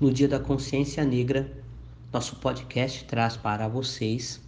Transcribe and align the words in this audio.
No 0.00 0.10
Dia 0.10 0.26
da 0.26 0.40
Consciência 0.40 1.04
Negra, 1.04 1.52
nosso 2.10 2.36
podcast 2.36 3.04
traz 3.04 3.36
para 3.36 3.68
vocês 3.68 4.40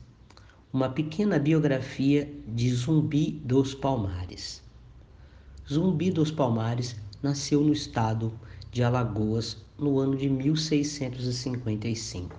uma 0.73 0.89
pequena 0.89 1.39
biografia 1.39 2.35
de 2.49 2.75
Zumbi 2.75 3.33
dos 3.45 3.75
Palmares. 3.75 4.63
Zumbi 5.71 6.11
dos 6.11 6.31
Palmares 6.31 6.97
nasceu 7.23 7.61
no 7.61 7.75
estado 7.75 8.33
de 8.71 8.83
Alagoas 8.83 9.59
no 9.79 9.99
ano 9.99 10.17
de 10.17 10.31
1655. 10.31 12.35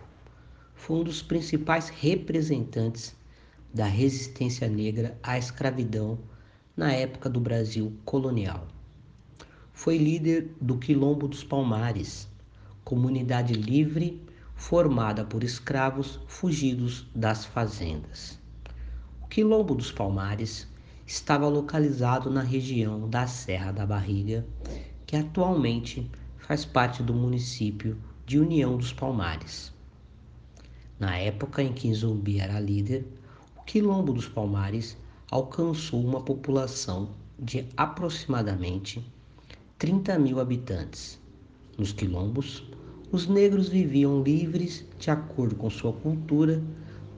Foi 0.74 0.98
um 0.98 1.04
dos 1.04 1.22
principais 1.22 1.90
representantes 1.90 3.16
da 3.72 3.86
resistência 3.86 4.68
negra 4.68 5.16
à 5.22 5.38
escravidão 5.38 6.18
na 6.76 6.92
época 6.92 7.30
do 7.30 7.40
Brasil 7.40 7.94
colonial. 8.06 8.68
Foi 9.72 10.00
líder 10.00 10.56
do 10.60 10.80
Quilombo 10.80 11.28
dos 11.28 11.44
Palmares, 11.44 12.33
comunidade 12.94 13.56
livre 13.56 14.22
formada 14.56 15.26
por 15.26 15.44
escravos 15.44 16.20
fugidos 16.28 17.08
das 17.16 17.44
fazendas. 17.44 18.38
O 19.20 19.28
Quilombo 19.28 19.74
dos 19.74 19.92
Palmares 19.92 20.68
estava 21.08 21.48
localizado 21.48 22.30
na 22.30 22.44
região 22.44 23.10
da 23.10 23.26
Serra 23.26 23.72
da 23.72 23.84
Barriga, 23.84 24.46
que 25.08 25.16
atualmente 25.16 26.08
faz 26.38 26.66
parte 26.66 27.02
do 27.02 27.16
município 27.16 27.98
de 28.28 28.38
União 28.38 28.78
dos 28.78 28.94
Palmares. 28.94 29.74
Na 31.00 31.18
época 31.18 31.64
em 31.64 31.74
que 31.74 31.92
Zumbi 31.96 32.40
era 32.40 32.60
líder, 32.60 33.08
o 33.58 33.64
Quilombo 33.64 34.14
dos 34.14 34.28
Palmares 34.28 34.96
alcançou 35.32 36.00
uma 36.00 36.22
população 36.22 37.10
de 37.40 37.66
aproximadamente 37.76 39.04
30 39.80 40.20
mil 40.20 40.40
habitantes. 40.40 41.20
Nos 41.76 41.92
quilombos, 41.92 42.64
os 43.14 43.28
negros 43.28 43.70
viviam 43.70 44.24
livres 44.24 44.84
de 44.98 45.12
acordo 45.12 45.56
com 45.56 45.70
sua 45.70 45.94
cultura, 45.94 46.64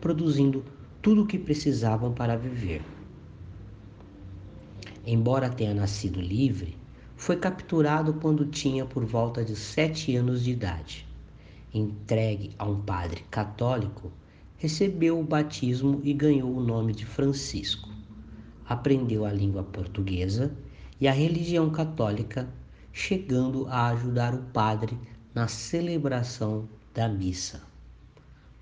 produzindo 0.02 0.62
tudo 1.02 1.24
o 1.24 1.26
que 1.26 1.40
precisavam 1.40 2.12
para 2.12 2.36
viver. 2.36 2.82
Embora 5.08 5.48
tenha 5.48 5.74
nascido 5.74 6.20
livre, 6.20 6.78
foi 7.16 7.38
capturado 7.38 8.16
quando 8.16 8.46
tinha 8.46 8.86
por 8.86 9.06
volta 9.06 9.42
de 9.42 9.56
sete 9.56 10.14
anos 10.18 10.44
de 10.44 10.52
idade. 10.52 11.08
Entregue 11.74 12.52
a 12.59 12.66
um 12.66 12.82
padre 12.82 13.24
católico, 13.32 14.12
recebeu 14.58 15.18
o 15.18 15.24
batismo 15.24 16.02
e 16.04 16.12
ganhou 16.12 16.54
o 16.54 16.62
nome 16.62 16.92
de 16.92 17.06
Francisco. 17.06 17.88
Aprendeu 18.68 19.24
a 19.24 19.32
língua 19.32 19.64
portuguesa 19.64 20.54
e 21.00 21.08
a 21.08 21.14
religião 21.14 21.70
católica, 21.70 22.50
chegando 22.92 23.66
a 23.68 23.88
ajudar 23.92 24.36
o 24.36 24.44
padre 24.52 24.98
na 25.36 25.47
celebração 25.50 26.67
da 26.94 27.09
missa. 27.09 27.61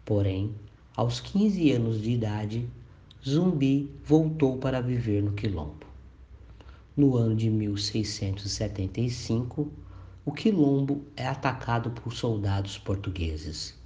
Porém, 0.04 0.56
aos 0.96 1.20
15 1.20 1.72
anos 1.72 2.02
de 2.02 2.10
idade, 2.10 2.68
Zumbi 3.24 3.92
voltou 4.04 4.58
para 4.58 4.82
viver 4.82 5.22
no 5.22 5.34
Quilombo. 5.34 5.86
No 6.98 7.16
ano 7.16 7.36
de 7.36 7.48
1675, 7.52 9.72
o 10.26 10.32
Quilombo 10.32 11.06
é 11.16 11.28
atacado 11.28 11.92
por 11.92 12.12
soldados 12.12 12.80
portugueses. 12.80 13.80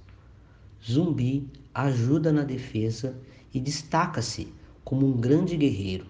Zumbi 0.82 1.46
ajuda 1.74 2.32
na 2.32 2.42
defesa 2.42 3.14
e 3.52 3.60
destaca-se 3.60 4.50
como 4.82 5.06
um 5.06 5.20
grande 5.20 5.58
guerreiro. 5.58 6.06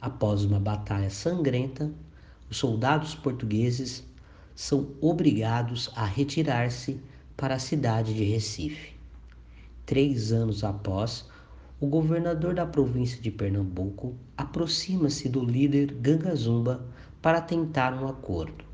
Após 0.00 0.42
uma 0.42 0.58
batalha 0.58 1.10
sangrenta, 1.10 1.92
os 2.50 2.56
soldados 2.56 3.14
portugueses 3.14 4.04
são 4.56 4.88
obrigados 5.02 5.90
a 5.94 6.06
retirar-se 6.06 6.98
para 7.36 7.56
a 7.56 7.58
cidade 7.58 8.14
de 8.14 8.24
Recife. 8.24 8.96
Três 9.84 10.32
anos 10.32 10.64
após, 10.64 11.28
o 11.78 11.86
governador 11.86 12.54
da 12.54 12.64
província 12.64 13.20
de 13.20 13.30
Pernambuco 13.30 14.14
aproxima-se 14.34 15.28
do 15.28 15.44
líder 15.44 15.92
Gangazumba 15.92 16.86
para 17.20 17.42
tentar 17.42 17.92
um 17.92 18.08
acordo. 18.08 18.64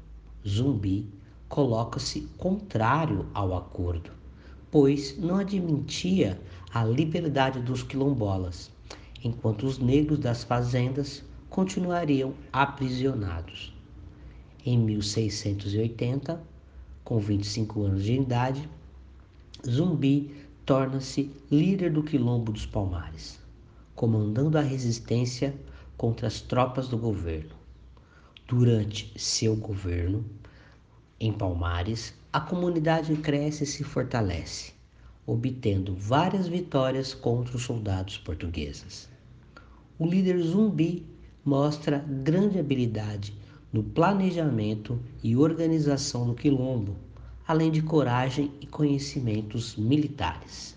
Zumbi 0.46 1.08
coloca-se 1.48 2.28
contrário 2.38 3.26
ao 3.34 3.56
acordo, 3.56 4.12
pois 4.70 5.18
não 5.18 5.36
admitia 5.36 6.40
a 6.72 6.84
liberdade 6.84 7.60
dos 7.60 7.82
quilombolas 7.82 8.70
enquanto 9.24 9.66
os 9.66 9.78
negros 9.78 10.20
das 10.20 10.44
fazendas 10.44 11.24
continuariam 11.50 12.34
aprisionados. 12.52 13.81
Em 14.64 14.78
1680, 14.78 16.40
com 17.04 17.18
25 17.18 17.82
anos 17.82 18.04
de 18.04 18.14
idade, 18.14 18.68
Zumbi 19.68 20.34
torna-se 20.64 21.30
líder 21.50 21.92
do 21.92 22.02
Quilombo 22.02 22.52
dos 22.52 22.66
Palmares, 22.66 23.38
comandando 23.94 24.56
a 24.56 24.60
resistência 24.60 25.54
contra 25.96 26.26
as 26.26 26.40
tropas 26.40 26.88
do 26.88 26.96
governo. 26.96 27.54
Durante 28.46 29.12
seu 29.16 29.56
governo, 29.56 30.24
em 31.18 31.32
Palmares, 31.32 32.14
a 32.32 32.40
comunidade 32.40 33.16
cresce 33.16 33.64
e 33.64 33.66
se 33.66 33.84
fortalece, 33.84 34.72
obtendo 35.26 35.94
várias 35.94 36.48
vitórias 36.48 37.14
contra 37.14 37.56
os 37.56 37.62
soldados 37.62 38.18
portugueses 38.18 39.12
o 40.02 40.06
líder 40.06 40.36
zumbi 40.40 41.06
mostra 41.44 41.98
grande 41.98 42.58
habilidade 42.58 43.32
no 43.72 43.82
planejamento 43.82 45.00
e 45.22 45.36
organização 45.36 46.26
do 46.26 46.34
quilombo, 46.34 46.96
além 47.46 47.70
de 47.70 47.82
coragem 47.82 48.52
e 48.60 48.66
conhecimentos 48.66 49.76
militares. 49.76 50.76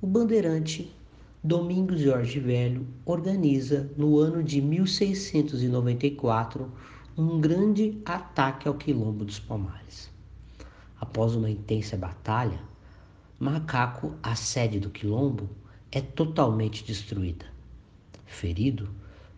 O 0.00 0.06
bandeirante 0.06 0.94
Domingos 1.42 2.00
Jorge 2.00 2.38
Velho 2.40 2.86
organiza 3.04 3.90
no 3.98 4.18
ano 4.18 4.42
de 4.42 4.62
1694 4.62 6.72
um 7.18 7.40
grande 7.40 8.00
ataque 8.04 8.66
ao 8.66 8.74
quilombo 8.74 9.24
dos 9.24 9.38
Palmares. 9.38 10.10
Após 10.98 11.34
uma 11.34 11.50
intensa 11.50 11.96
batalha, 11.96 12.60
Macaco, 13.38 14.14
a 14.22 14.34
sede 14.34 14.80
do 14.80 14.88
quilombo, 14.88 15.50
é 15.92 16.00
totalmente 16.00 16.82
destruída. 16.82 17.44
Ferido, 18.24 18.88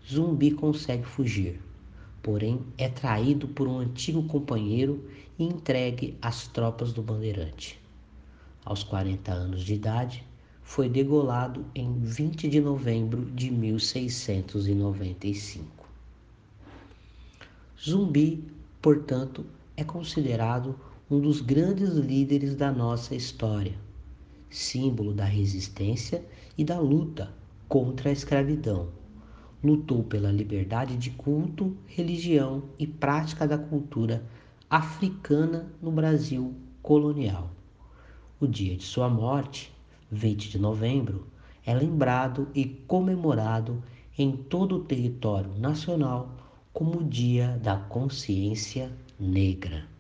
Zumbi 0.08 0.52
consegue 0.52 1.04
fugir, 1.04 1.60
porém 2.26 2.60
é 2.76 2.88
traído 2.88 3.46
por 3.46 3.68
um 3.68 3.78
antigo 3.78 4.24
companheiro 4.24 5.08
e 5.38 5.44
entregue 5.44 6.18
às 6.20 6.48
tropas 6.48 6.92
do 6.92 7.00
Bandeirante. 7.00 7.80
Aos 8.64 8.82
40 8.82 9.32
anos 9.32 9.62
de 9.62 9.74
idade, 9.74 10.24
foi 10.60 10.88
degolado 10.88 11.64
em 11.72 12.00
20 12.00 12.48
de 12.48 12.60
novembro 12.60 13.26
de 13.26 13.48
1695. 13.52 15.86
Zumbi, 17.80 18.42
portanto, 18.82 19.46
é 19.76 19.84
considerado 19.84 20.74
um 21.08 21.20
dos 21.20 21.40
grandes 21.40 21.90
líderes 21.90 22.56
da 22.56 22.72
nossa 22.72 23.14
história, 23.14 23.78
símbolo 24.50 25.14
da 25.14 25.24
resistência 25.24 26.24
e 26.58 26.64
da 26.64 26.80
luta 26.80 27.32
contra 27.68 28.10
a 28.10 28.12
escravidão. 28.12 28.88
Lutou 29.66 30.04
pela 30.04 30.30
liberdade 30.30 30.96
de 30.96 31.10
culto, 31.10 31.76
religião 31.88 32.62
e 32.78 32.86
prática 32.86 33.48
da 33.48 33.58
cultura 33.58 34.24
africana 34.70 35.66
no 35.82 35.90
Brasil 35.90 36.54
colonial. 36.80 37.50
O 38.38 38.46
dia 38.46 38.76
de 38.76 38.84
sua 38.84 39.08
morte, 39.08 39.72
20 40.08 40.50
de 40.50 40.58
novembro, 40.60 41.26
é 41.64 41.74
lembrado 41.74 42.46
e 42.54 42.64
comemorado 42.64 43.82
em 44.16 44.36
todo 44.36 44.76
o 44.76 44.84
território 44.84 45.50
nacional 45.58 46.30
como 46.72 47.00
o 47.00 47.04
Dia 47.04 47.58
da 47.60 47.76
Consciência 47.76 48.92
Negra. 49.18 49.95